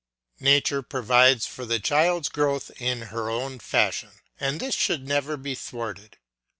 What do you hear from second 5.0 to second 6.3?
never be thwarted.